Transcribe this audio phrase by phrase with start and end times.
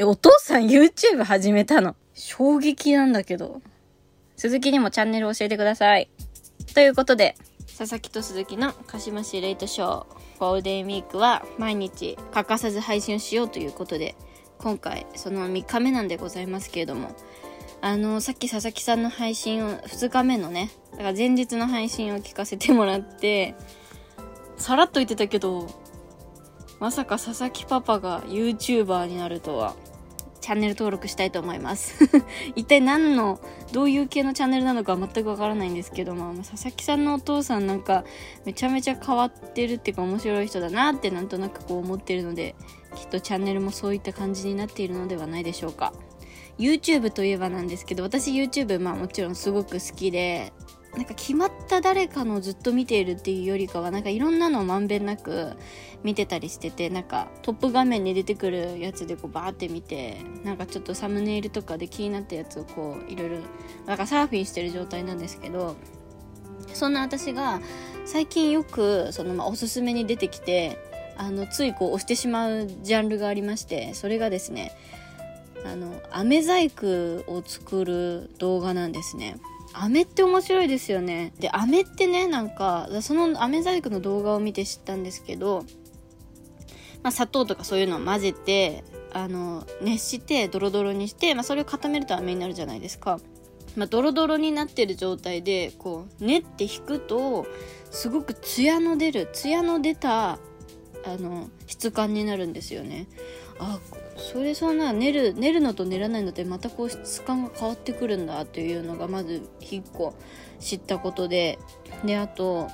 [0.00, 1.94] え、お父さん YouTube 始めたの？
[2.14, 3.60] 衝撃なんだけど。
[4.34, 6.08] 鈴木にもチャンネル教えてください。
[6.72, 7.36] ということで、
[7.76, 10.06] 佐々木と鈴木の鹿島市レイトショー、
[10.38, 14.14] ゴールデンウィークは毎日欠かさず配信をしようということで、
[14.56, 17.14] 今回その3日目なんでございますけれども、
[17.82, 23.54] あの、さっき佐々木さんの配信を、2日目のね、だから前日の配信を聞かせてもらって、
[24.56, 25.66] さらっと言ってたけど、
[26.78, 29.76] まさか佐々木パパが YouTuber になるとは。
[30.50, 31.94] チャンネル登録したいと思います。
[32.56, 33.38] 一体何の
[33.70, 38.02] どういう系のチャンネルなのか全くわからないんですけども佐々木さんのお父さんなんか
[38.44, 42.56] めちゃめちゃ変わってるっていうか面白い人だなってなんとなくこう思ってるので
[42.96, 45.92] きっとチャンネルもそういった感じになっているのではないでしょうか。
[46.58, 50.52] YouTube といえばなんですけど私 YouTube まあもちろんすごく好きで
[50.96, 55.52] なんか決まった誰かのずっと見ているっていうよりかはなんかいろんなのをまんべんなく
[56.02, 63.36] 見てたりしててなんかトップ画面に出てくるやつでこうバーって見てなんかちょっとサムネイルとかで気になったやつをこういろいろ
[63.86, 65.76] なんかサーフィンしてる状態なんですけど
[66.74, 67.60] そんな私が
[68.04, 70.78] 最近よくそのまあおすすめに出てきて
[71.16, 74.72] あのついこう押してしまうジャンルがありましてそれがですね
[75.64, 79.36] あの飴細工を作る動画なんですね。
[79.72, 85.64] 飴って面白いですよねで飴ってねなんかその飴細工の動画を見て知ったんですけど
[87.02, 93.18] まあ、砂糖とかそういうのを混ぜてあの熱してドロドロにして、まあ、それを固めると飴になるじゃないですか。
[93.76, 97.46] まあ、ドロドロになってる状態でこう練って引くと
[97.92, 100.40] すごくツヤの出るツヤの出た
[101.04, 103.06] あの質感になるんですよね。
[103.58, 103.78] あ
[104.16, 110.14] それそんな練る練るのと練らないのってまたこう質感が変わってくるんだっていうのがまず1個
[110.58, 111.58] 知ったことで
[112.04, 112.68] であと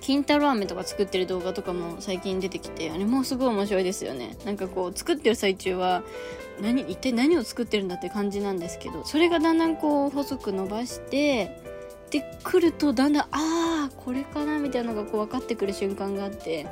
[0.00, 6.02] 金太郎飴とか作ってる動画とかも最近出てきてあれもすごい面白いですよねなんかこう作ってる最中は
[6.60, 11.60] 何一体何を作ってるんだって感じなんですけどそれがだんだんこう細く伸ばして
[12.10, 16.66] でくるとだんだんああこれかなみたいなのがこう分かってくる瞬間があって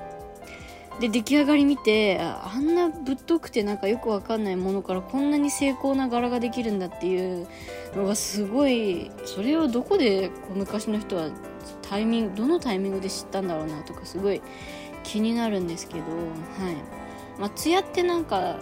[1.00, 7.48] で出来上がり見てあんなぶっとくてなんかよくわかんないものからこんなに精巧な柄ができるんだっていう
[7.96, 11.30] のがすごいそれをどこでこう昔の人は
[11.82, 14.42] タイミングどのタイミングで知ったんだろうなとかすごい
[15.02, 16.76] 気になるんですけどはい。
[17.38, 18.58] まあ艶ってなんか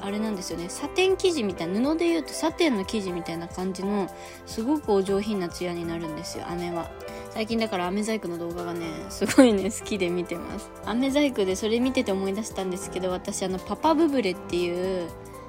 [0.00, 0.68] あれなんですよね。
[0.68, 4.08] サテン生地みたいな布でいうとサテンの生地みたいな感じの
[4.46, 6.88] すごくお上品なツヤになるんですよ飴は。
[7.30, 10.70] 最近だから飴細工の動画がねすごいね好きで見てます。
[10.84, 15.08] 飴細工でそれ見てて思い出したんですけど私あのパパブブレっていう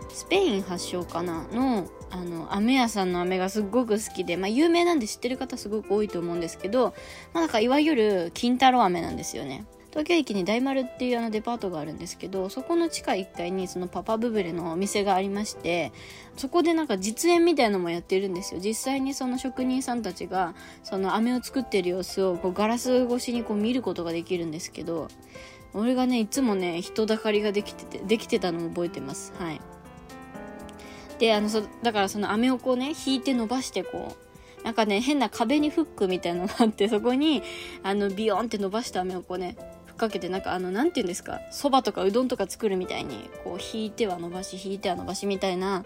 [0.10, 1.48] スペイン発祥かな？
[1.52, 6.94] のあの飴屋さんの飴がすっごく好きでまあ有名なんで知ってる方すごく多いと思うんですけど
[7.34, 9.66] まあなんかいわゆる金太郎飴なんですよね。
[9.92, 15.92] 東京駅に大丸っていうあのデパートがあるんですけどそこの地下1階にそのパパブブレのお店がありまして
[16.38, 18.62] そこでなんか実演みたいのもやってるんですよ。
[18.64, 25.10] 実際にその職人さんたちがその飴を作ってる様子をこうガラス越しにこう見ることができるんですけど
[25.74, 29.34] 俺がねいつもね人だかりができててできてたのを覚えてます。
[29.38, 29.60] はい。
[31.20, 34.16] であのそだからその飴をこうね引いて伸ばしてこ
[34.62, 37.44] うなんかね変な壁にフックみたいなのがあってそこに
[37.84, 39.58] あのビヨンって伸ばした飴をこうね
[40.02, 45.86] かけてなんかあの何て言うんですかそばとかうどんとか作るみたいにこう引いては伸ばし引いては伸ばしみたいな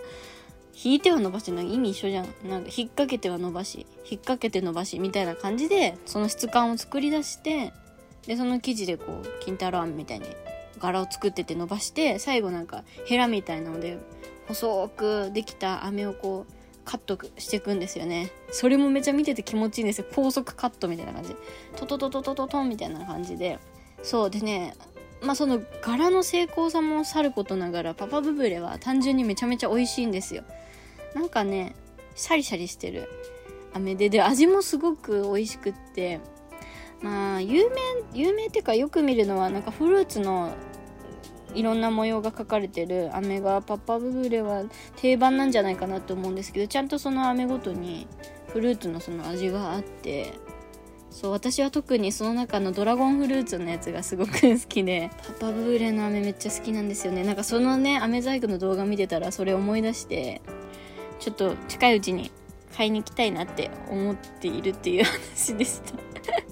[0.83, 2.25] 引いては伸ばしの意味一緒じゃん。
[2.49, 7.73] なんか引っ掛けては伸ばし引っ掛けて伸ばしみたいな感じでその質感を作り出して
[8.25, 10.25] でその生地でこう金太郎飴みたいに
[10.79, 13.97] 柄を作ってて伸ばして最後なんかヘラみたいなので
[14.47, 16.53] 細くできた飴をこう
[16.85, 18.31] カットしていくんですよね。
[18.51, 20.07] それもめちゃ見てて気持ちいいんですよ。
[20.13, 21.35] 高速カットみたいな感じ。
[21.75, 23.59] トトトトトトトンみたいな感じで。
[24.03, 24.75] そうでね
[25.21, 30.43] まあその柄の精巧さもさることながらパパブブレは単純にめちゃめちゃ美味しいんですよ。
[31.13, 31.75] なんかね
[32.15, 33.09] シャリシャリしてる
[33.73, 36.19] 飴でで味もすごく美味しくって
[37.01, 37.75] まあ有名
[38.13, 40.53] 有名っていうかよく見るのはなんかフルーツの
[41.53, 44.63] いろんな模様が描かれてる飴がパパブブレは
[44.97, 48.07] 定番なんじゃないかなと思うんですけどちゃんとその飴ごとに
[48.47, 50.33] フルーツのその味があって
[51.15, 55.09] そう私は特にその中のドラゴンフルーツのやつがすごく好きで。
[55.39, 57.23] パパブーレの飴めっちゃ好きなんですよね。
[57.23, 60.41] なんかそのね飴細工の動画見てたらそれ思い出して
[61.21, 62.31] ちょっと近いうちに
[62.75, 65.93] 買いに行きたいなって思っているっていう話でした。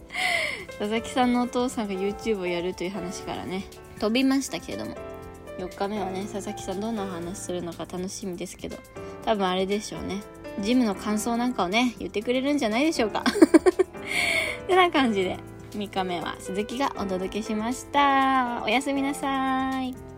[0.80, 3.65] 佐々木さんのお父さんが YouTube をやるという話からね。
[4.00, 4.95] 飛びましたけれども。
[5.60, 8.77] 4日目はね佐々木さんどんなお話するのか楽しみですけど。
[9.25, 10.21] 多分あれでしょうね。
[10.62, 13.25] ジムの感想なんかをね言ってくれるんじゃないでしょうか
[14.74, 15.38] てな感じで
[15.72, 18.64] 3日目は鈴木がお届けしました。
[18.64, 20.12] おやすみなさい。